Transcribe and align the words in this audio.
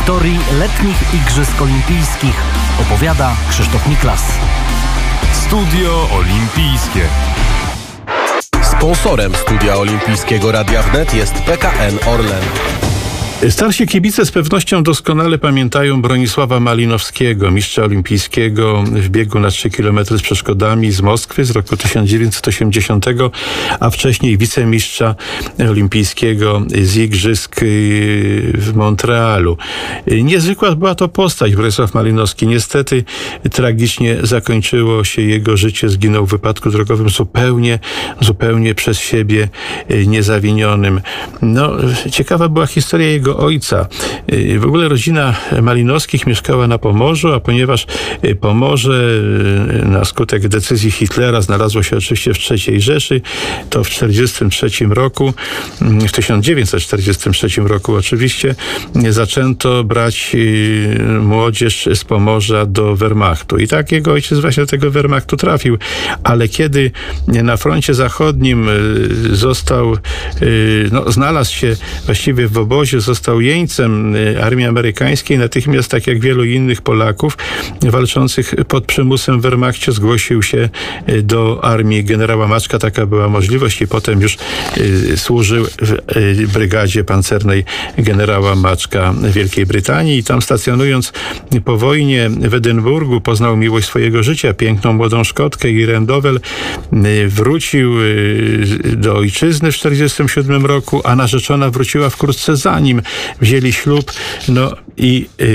historii 0.00 0.40
letnich 0.58 1.14
Igrzysk 1.14 1.60
Olimpijskich 1.60 2.34
opowiada 2.80 3.36
Krzysztof 3.48 3.86
Miklas. 3.86 4.22
Studio 5.32 6.08
Olimpijskie. 6.12 7.08
Sponsorem 8.62 9.34
Studia 9.34 9.76
Olimpijskiego 9.76 10.52
Radia 10.52 10.82
Wnet 10.82 11.14
jest 11.14 11.34
PKN 11.34 12.08
Orlen. 12.08 12.89
Starsi 13.48 13.86
kibice 13.86 14.26
z 14.26 14.30
pewnością 14.30 14.82
doskonale 14.82 15.38
pamiętają 15.38 16.02
Bronisława 16.02 16.60
Malinowskiego, 16.60 17.50
mistrza 17.50 17.84
olimpijskiego 17.84 18.84
w 18.86 19.08
biegu 19.08 19.40
na 19.40 19.50
3 19.50 19.70
km 19.70 20.04
z 20.04 20.22
przeszkodami 20.22 20.92
z 20.92 21.00
Moskwy 21.00 21.44
z 21.44 21.50
roku 21.50 21.76
1980, 21.76 23.06
a 23.80 23.90
wcześniej 23.90 24.38
wicemistrza 24.38 25.14
olimpijskiego 25.70 26.62
z 26.82 26.96
Igrzysk 26.96 27.62
y, 27.62 28.52
w 28.54 28.74
Montrealu. 28.74 29.56
Niezwykła 30.06 30.76
była 30.76 30.94
to 30.94 31.08
postać, 31.08 31.56
Bronisław 31.56 31.94
Malinowski. 31.94 32.46
Niestety 32.46 33.04
tragicznie 33.52 34.16
zakończyło 34.22 35.04
się 35.04 35.22
jego 35.22 35.56
życie, 35.56 35.88
zginął 35.88 36.26
w 36.26 36.30
wypadku 36.30 36.70
drogowym 36.70 37.10
zupełnie, 37.10 37.78
zupełnie 38.20 38.74
przez 38.74 38.98
siebie 38.98 39.48
y, 39.90 40.06
niezawinionym. 40.06 41.00
No, 41.42 41.70
ciekawa 42.10 42.48
była 42.48 42.66
historia 42.66 43.08
jego 43.08 43.29
jego 43.30 43.38
ojca. 43.38 43.88
Y, 44.32 44.58
w 44.58 44.64
ogóle 44.64 44.88
rodzina 44.88 45.34
Malinowskich 45.62 46.26
mieszkała 46.26 46.66
na 46.66 46.78
Pomorzu, 46.78 47.32
a 47.32 47.40
ponieważ 47.40 47.86
y, 48.24 48.34
Pomorze 48.34 49.04
y, 49.82 49.84
na 49.84 50.04
skutek 50.04 50.48
decyzji 50.48 50.90
Hitlera 50.90 51.40
znalazło 51.40 51.82
się 51.82 51.96
oczywiście 51.96 52.34
w 52.34 52.38
III 52.50 52.80
Rzeszy, 52.80 53.20
to 53.70 53.84
w 53.84 53.88
1943 53.88 54.94
roku, 54.94 55.32
mm, 55.82 56.00
w 56.08 56.12
1943 56.12 57.68
roku 57.68 57.94
oczywiście, 57.94 58.54
zaczęto 59.10 59.84
brać 59.84 60.36
młodzież 61.20 61.88
z 61.94 62.04
Pomorza 62.04 62.66
do 62.66 62.96
Wehrmachtu. 62.96 63.58
I 63.58 63.68
tak 63.68 63.92
jego 63.92 64.12
ojciec 64.12 64.38
właśnie 64.38 64.62
do 64.62 64.66
tego 64.66 64.90
Wehrmachtu 64.90 65.36
trafił. 65.36 65.78
Ale 66.24 66.48
kiedy 66.48 66.90
na 67.28 67.56
froncie 67.56 67.94
zachodnim 67.94 68.68
został, 69.32 69.96
no, 70.92 71.12
znalazł 71.12 71.54
się 71.54 71.76
właściwie 72.06 72.48
w 72.48 72.58
obozie, 72.58 73.00
został 73.00 73.19
został 73.20 73.40
jeńcem 73.40 74.16
y, 74.16 74.44
armii 74.44 74.66
amerykańskiej, 74.66 75.38
natychmiast, 75.38 75.90
tak 75.90 76.06
jak 76.06 76.20
wielu 76.20 76.44
innych 76.44 76.82
Polaków 76.82 77.38
walczących 77.82 78.54
pod 78.68 78.84
przymusem 78.84 79.40
w 79.40 79.42
Wehrmachcie, 79.42 79.92
zgłosił 79.92 80.42
się 80.42 80.68
y, 81.08 81.22
do 81.22 81.64
armii 81.64 82.04
generała 82.04 82.48
Maczka. 82.48 82.78
Taka 82.78 83.06
była 83.06 83.28
możliwość 83.28 83.82
i 83.82 83.88
potem 83.88 84.20
już 84.20 84.36
y, 84.76 85.16
służył 85.16 85.66
w 86.46 86.52
brygadzie 86.52 87.04
pancernej 87.04 87.64
generała 87.98 88.54
Maczka 88.54 89.14
Wielkiej 89.32 89.66
Brytanii 89.66 90.18
i 90.18 90.24
tam 90.24 90.42
stacjonując 90.42 91.12
po 91.64 91.76
wojnie 91.76 92.30
w 92.30 92.54
Edynburgu 92.54 93.20
poznał 93.20 93.56
miłość 93.56 93.86
swojego 93.86 94.22
życia, 94.22 94.54
piękną 94.54 94.92
młodą 94.92 95.24
Szkotkę 95.24 95.70
Irene 95.70 96.06
Dowell. 96.06 96.40
Wrócił 97.28 97.94
do 98.96 99.16
ojczyzny 99.16 99.72
w 99.72 99.76
1947 99.76 100.66
roku, 100.66 101.00
a 101.04 101.16
narzeczona 101.16 101.70
wróciła 101.70 102.10
wkrótce 102.10 102.56
za 102.56 102.80
nim 102.80 103.02
wzięli 103.40 103.72
ślub, 103.72 104.12
no 104.48 104.76
i 104.96 105.26
yy, 105.38 105.46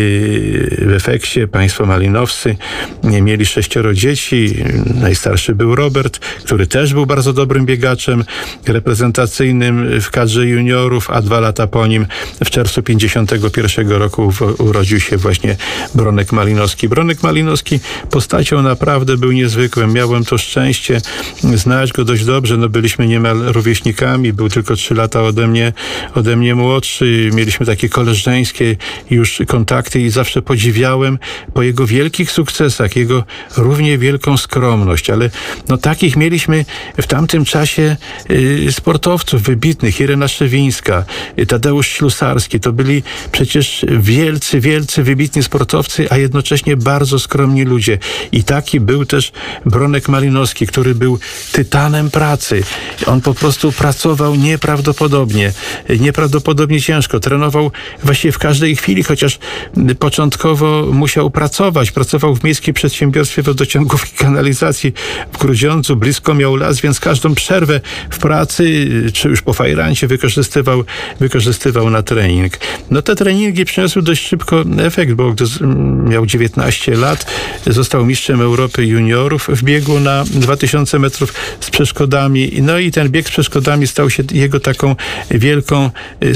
w 0.88 0.94
efekcie 0.96 1.48
państwo 1.48 1.86
malinowscy 1.86 2.56
mieli 3.04 3.46
sześcioro 3.46 3.94
dzieci. 3.94 4.56
Najstarszy 5.02 5.56
był 5.56 5.76
Robert, 5.76 6.20
który 6.20 6.68
też 6.68 6.94
był 6.94 7.06
bardzo 7.06 7.34
dobrym 7.34 7.66
biegaczem 7.66 8.24
reprezentacyjnym 8.68 10.02
w 10.02 10.12
kadrze 10.12 10.46
juniorów, 10.48 11.10
a 11.10 11.22
dwa 11.22 11.40
lata 11.40 11.68
po 11.68 11.88
nim 11.88 12.06
w 12.46 12.50
czerwcu 12.50 12.84
51 12.84 13.90
roku 13.90 14.34
urodził 14.58 15.00
się 15.00 15.18
właśnie 15.18 15.58
Bronek 15.96 16.32
Malinowski. 16.32 16.90
Bronek 16.90 17.24
Malinowski 17.24 17.80
postacią 18.10 18.62
naprawdę 18.62 19.18
był 19.18 19.32
niezwykłym. 19.32 19.94
Miałem 19.94 20.26
to 20.26 20.38
szczęście 20.38 21.02
znać 21.44 21.94
go 21.94 22.06
dość 22.06 22.26
dobrze. 22.26 22.58
No 22.58 22.70
byliśmy 22.70 23.08
niemal 23.08 23.38
rówieśnikami. 23.40 24.34
Był 24.34 24.50
tylko 24.50 24.76
trzy 24.76 24.96
lata 24.96 25.22
ode 25.22 25.48
mnie, 25.48 25.74
ode 26.16 26.36
mnie 26.36 26.56
młodszy 26.56 27.30
takie 27.66 27.90
koleżeńskie 27.90 28.76
już 29.10 29.42
kontakty 29.48 30.02
i 30.02 30.10
zawsze 30.10 30.42
podziwiałem 30.42 31.20
po 31.54 31.64
jego 31.64 31.88
wielkich 31.88 32.32
sukcesach, 32.32 32.96
jego 32.96 33.24
równie 33.58 33.98
wielką 33.98 34.38
skromność, 34.38 35.10
ale 35.10 35.30
no 35.70 35.78
takich 35.78 36.16
mieliśmy 36.18 36.66
w 37.02 37.08
tamtym 37.08 37.46
czasie 37.46 37.98
y, 38.32 38.72
sportowców 38.72 39.42
wybitnych, 39.42 40.00
Irena 40.00 40.28
Szewińska, 40.28 41.06
y, 41.40 41.46
Tadeusz 41.46 41.88
Ślusarski, 41.88 42.60
to 42.60 42.74
byli 42.74 43.04
przecież 43.32 43.86
wielcy, 44.00 44.60
wielcy, 44.60 45.04
wybitni 45.04 45.44
sportowcy, 45.44 46.08
a 46.10 46.18
jednocześnie 46.18 46.78
bardzo 46.78 47.20
skromni 47.20 47.64
ludzie. 47.64 47.98
I 48.32 48.44
taki 48.44 48.80
był 48.80 49.06
też 49.06 49.32
Bronek 49.66 50.10
Malinowski, 50.10 50.68
który 50.68 50.96
był 50.96 51.20
tytanem 51.52 52.12
pracy. 52.12 52.64
On 53.06 53.22
po 53.22 53.34
prostu 53.34 53.72
pracował 53.72 54.36
nieprawdopodobnie, 54.36 55.54
nieprawdopodobnie 56.00 56.82
ciężko 56.82 57.20
trenował 57.26 57.72
właściwie 58.04 58.32
w 58.32 58.40
każdej 58.40 58.76
chwili, 58.76 59.04
chociaż 59.04 59.40
początkowo 60.00 60.86
musiał 60.92 61.30
pracować. 61.30 61.92
Pracował 61.92 62.36
w 62.36 62.44
Miejskim 62.44 62.74
Przedsiębiorstwie 62.74 63.42
Wodociągów 63.42 64.14
i 64.14 64.18
Kanalizacji 64.18 64.94
w 65.34 65.38
Grudziądzu. 65.38 65.96
Blisko 65.96 66.34
miał 66.34 66.56
las, 66.56 66.82
więc 66.82 67.00
każdą 67.00 67.36
przerwę 67.36 67.82
w 68.10 68.18
pracy, 68.18 68.88
czy 69.14 69.30
już 69.30 69.42
po 69.42 69.54
fajrancie 69.54 70.08
wykorzystywał, 70.08 70.84
wykorzystywał 71.20 71.90
na 71.90 72.04
trening. 72.04 72.54
No 72.92 73.02
te 73.02 73.16
treningi 73.16 73.66
przyniosły 73.66 74.02
dość 74.02 74.28
szybko 74.28 74.64
efekt, 74.78 75.14
bo 75.14 75.32
gdy 75.32 75.46
miał 76.10 76.26
19 76.26 76.96
lat, 76.96 77.26
został 77.68 78.06
mistrzem 78.06 78.42
Europy 78.42 78.86
juniorów 78.86 79.48
w 79.50 79.64
biegu 79.64 80.00
na 80.00 80.24
2000 80.24 81.00
metrów 81.00 81.34
z 81.60 81.70
przeszkodami. 81.70 82.52
No 82.62 82.80
i 82.80 82.92
ten 82.92 83.10
bieg 83.10 83.28
z 83.28 83.32
przeszkodami 83.32 83.88
stał 83.88 84.10
się 84.10 84.24
jego 84.32 84.60
taką 84.60 84.96
wielką 85.32 85.90
y, 86.24 86.36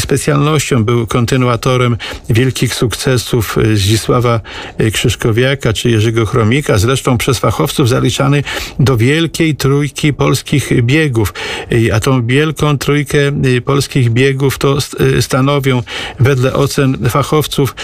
był 0.85 1.07
kontynuatorem 1.07 1.97
wielkich 2.29 2.75
sukcesów 2.75 3.57
e, 3.57 3.75
Zdzisława 3.75 4.41
e, 4.77 4.91
Krzyszkowiaka 4.91 5.73
czy 5.73 5.89
Jerzego 5.89 6.25
Chromika, 6.25 6.77
zresztą 6.77 7.17
przez 7.17 7.39
fachowców 7.39 7.89
zaliczany 7.89 8.43
do 8.79 8.97
wielkiej 8.97 9.55
trójki 9.55 10.13
polskich 10.13 10.83
biegów. 10.83 11.33
E, 11.71 11.95
a 11.95 11.99
tą 11.99 12.27
wielką 12.27 12.77
trójkę 12.77 13.17
polskich 13.65 14.09
biegów 14.09 14.57
to 14.57 14.77
stanowią 15.21 15.83
wedle 16.19 16.53
ocen 16.53 17.09
fachowców 17.09 17.75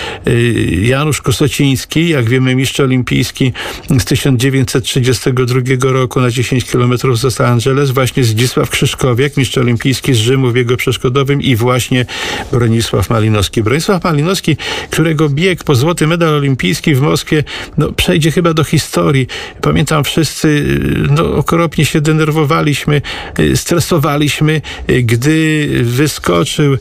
Janusz 0.81 1.21
Kosociński, 1.21 2.09
jak 2.09 2.29
wiemy 2.29 2.55
mistrz 2.55 2.79
olimpijski 2.79 3.53
z 3.99 4.05
1932 4.05 5.61
roku 5.81 6.21
na 6.21 6.31
10 6.31 6.65
km 6.65 6.97
z 6.97 7.23
Los 7.23 7.41
Angeles, 7.41 7.91
właśnie 7.91 8.23
Zdzisław 8.23 8.69
Krzyszkowiak, 8.69 9.37
mistrz 9.37 9.57
olimpijski 9.57 10.13
z 10.13 10.17
Rzymu 10.17 10.49
w 10.49 10.53
biegu 10.53 10.77
przeszkodowym 10.77 11.41
i 11.41 11.55
właśnie 11.55 12.05
Bronisław 12.51 12.84
Bronisław 12.85 13.09
Malinowski. 13.09 13.63
Bronisław 13.63 14.03
Malinowski, 14.03 14.57
którego 14.91 15.29
bieg 15.29 15.63
po 15.63 15.75
złoty 15.75 16.07
medal 16.07 16.33
olimpijski 16.33 16.95
w 16.95 17.01
Moskwie 17.01 17.43
no, 17.77 17.91
przejdzie 17.91 18.31
chyba 18.31 18.53
do 18.53 18.63
historii. 18.63 19.27
Pamiętam 19.61 20.03
wszyscy 20.03 20.65
no, 21.09 21.35
okropnie 21.35 21.85
się 21.85 22.01
denerwowaliśmy, 22.01 23.01
stresowaliśmy, 23.55 24.61
gdy 25.03 25.69
wyskoczył 25.83 26.77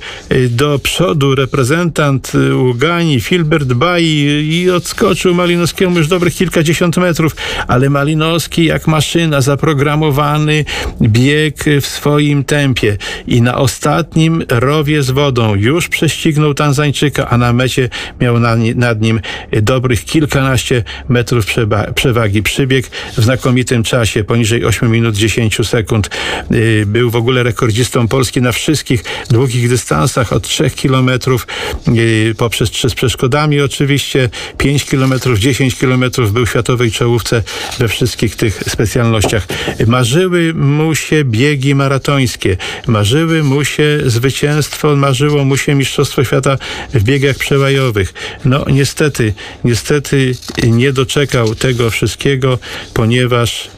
do 0.50 0.78
przodu 0.78 1.34
reprezentant 1.34 2.32
Ugani, 2.70 3.20
Filbert 3.20 3.72
Bai 3.72 4.04
i 4.50 4.70
odskoczył 4.70 5.34
Malinowskiemu 5.34 5.98
już 5.98 6.08
dobrych 6.08 6.34
kilkadziesiąt 6.34 6.96
metrów, 6.96 7.36
ale 7.68 7.90
Malinowski 7.90 8.64
jak 8.64 8.86
maszyna, 8.86 9.40
zaprogramowany 9.40 10.64
bieg 11.02 11.64
w 11.80 11.86
swoim 11.86 12.44
tempie 12.44 12.96
i 13.26 13.42
na 13.42 13.56
ostatnim 13.56 14.44
rowie 14.48 15.02
z 15.02 15.10
wodą 15.10 15.54
już 15.54 15.88
prześcignął 15.94 16.54
Tanzańczyka, 16.54 17.28
a 17.28 17.38
na 17.38 17.52
mecie 17.52 17.88
miał 18.20 18.40
na, 18.40 18.56
nad 18.74 19.00
nim 19.00 19.20
dobrych 19.62 20.04
kilkanaście 20.04 20.82
metrów 21.08 21.46
przewagi. 21.94 22.42
Przybieg 22.42 22.90
w 23.16 23.22
znakomitym 23.22 23.82
czasie, 23.82 24.24
poniżej 24.24 24.64
8 24.64 24.90
minut 24.90 25.16
10 25.16 25.58
sekund. 25.66 26.10
Y, 26.52 26.84
był 26.86 27.10
w 27.10 27.16
ogóle 27.16 27.42
rekordzistą 27.42 28.08
Polski 28.08 28.42
na 28.42 28.52
wszystkich 28.52 29.04
długich 29.30 29.68
dystansach 29.68 30.32
od 30.32 30.42
3 30.42 30.70
kilometrów 30.70 31.46
y, 31.88 32.34
poprzez 32.38 32.70
3 32.70 32.90
z 32.90 32.94
przeszkodami 32.94 33.60
oczywiście, 33.60 34.28
5 34.58 34.84
kilometrów, 34.84 35.38
10 35.38 35.74
kilometrów 35.74 36.32
był 36.32 36.46
światowej 36.46 36.90
czołówce 36.90 37.42
we 37.78 37.88
wszystkich 37.88 38.36
tych 38.36 38.62
specjalnościach. 38.68 39.46
Marzyły 39.86 40.54
mu 40.54 40.94
się 40.94 41.24
biegi 41.24 41.74
maratońskie, 41.74 42.56
marzyły 42.86 43.42
mu 43.42 43.64
się 43.64 43.98
zwycięstwo, 44.06 44.96
marzyło 44.96 45.44
mu 45.44 45.56
się 45.56 45.74
mistrzostwo 45.84 46.24
Świata 46.24 46.58
w 46.94 47.02
biegach 47.02 47.36
przełajowych. 47.36 48.14
No 48.44 48.64
niestety, 48.68 49.34
niestety 49.64 50.34
nie 50.62 50.92
doczekał 50.92 51.54
tego 51.54 51.90
wszystkiego, 51.90 52.58
ponieważ 52.94 53.70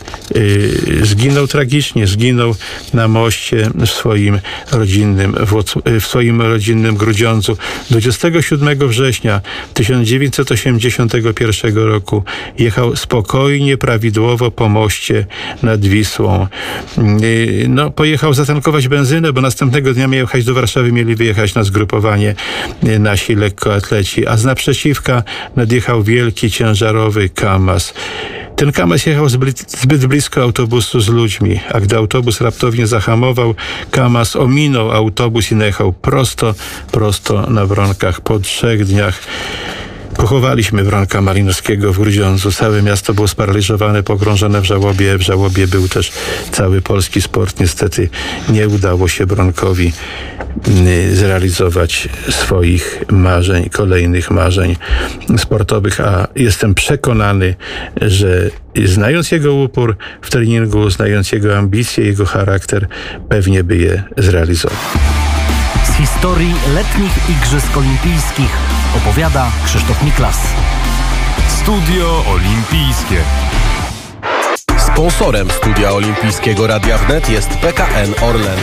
zginął 1.03 1.47
tragicznie, 1.47 2.06
zginął 2.06 2.55
na 2.94 3.08
moście 3.08 3.70
w 3.75 3.87
swoim 3.87 4.41
rodzinnym, 4.73 5.37
w 6.00 6.06
swoim 6.06 6.43
rodzinnym 6.43 6.97
Grudziądzu. 6.97 7.56
27 7.91 8.88
września 8.88 9.41
1981 9.75 11.76
roku 11.76 12.25
jechał 12.58 12.97
spokojnie, 12.97 13.76
prawidłowo 13.76 14.50
po 14.50 14.69
moście 14.69 15.26
nad 15.62 15.87
Wisłą. 15.87 16.47
Y, 17.23 17.67
no, 17.69 17.91
pojechał 17.91 18.35
zatankować 18.35 18.88
benzynę, 18.88 19.32
bo 19.32 19.41
następnego 19.41 19.94
dnia 19.94 20.08
miał 20.08 20.20
jechać 20.20 20.44
do 20.44 20.55
Warszawy, 20.55 20.93
mieli 20.93 21.17
wyjechać 21.17 21.55
na 21.55 21.62
zgrupowanie 21.62 22.35
y, 22.85 22.99
nasi 22.99 23.35
lekkoatleci, 23.35 24.26
a 24.26 24.37
z 24.37 24.44
naprzeciwka 24.44 25.23
nadjechał 25.56 26.03
wielki, 26.03 26.50
ciężarowy 26.50 27.29
KAMAZ. 27.29 27.94
Ten 28.56 28.73
Kamas 28.73 29.06
jechał 29.06 29.29
zbyt 29.29 30.06
blisko 30.06 30.43
autobusu 30.43 31.00
z 31.00 31.08
ludźmi, 31.08 31.61
a 31.73 31.81
gdy 31.81 31.97
autobus 31.97 32.41
raptownie 32.41 32.87
zahamował, 32.87 33.55
Kamas 33.91 34.37
ominął 34.37 34.93
autobus 34.93 35.53
i 35.53 35.55
najechał 35.55 35.93
prosto, 35.93 36.55
prosto 36.93 37.50
na 37.50 37.67
Wronkach. 37.67 38.20
Po 38.20 38.38
trzech 38.38 38.85
dniach 38.85 39.20
Pochowaliśmy 40.16 40.84
Wronka 40.84 41.20
Malinowskiego 41.20 41.92
w 41.92 41.98
Grudziądzu. 41.98 42.52
Całe 42.52 42.82
miasto 42.82 43.14
było 43.14 43.28
sparaliżowane, 43.28 44.02
pogrążone 44.02 44.60
w 44.60 44.64
żałobie. 44.64 45.18
W 45.18 45.22
żałobie 45.22 45.66
był 45.66 45.88
też 45.88 46.12
cały 46.52 46.82
polski 46.82 47.22
sport. 47.22 47.60
Niestety 47.60 48.08
nie 48.48 48.68
udało 48.68 49.08
się 49.08 49.26
Bronkowi 49.26 49.92
y, 50.68 51.16
zrealizować 51.16 52.08
swoich 52.30 53.04
marzeń, 53.10 53.70
kolejnych 53.70 54.30
marzeń 54.30 54.76
sportowych, 55.38 56.00
a 56.00 56.28
jestem 56.36 56.74
przekonany, 56.74 57.54
że 58.00 58.50
znając 58.84 59.30
jego 59.30 59.54
upór 59.54 59.96
w 60.22 60.30
treningu, 60.30 60.90
znając 60.90 61.32
jego 61.32 61.58
ambicje, 61.58 62.04
jego 62.04 62.26
charakter, 62.26 62.86
pewnie 63.28 63.64
by 63.64 63.76
je 63.76 64.02
zrealizował. 64.16 65.15
Historii 66.26 66.55
letnich 66.75 67.31
Igrzysk 67.31 67.76
Olimpijskich 67.76 68.50
opowiada 68.96 69.46
Krzysztof 69.64 70.02
Miklas. 70.02 70.38
Studio 71.49 72.25
Olimpijskie. 72.28 73.23
Sponsorem 74.78 75.50
studia 75.50 75.90
olimpijskiego 75.90 76.67
Radia 76.67 76.99
Wnet 76.99 77.28
jest 77.28 77.49
PKN 77.49 78.25
Orlen. 78.25 78.58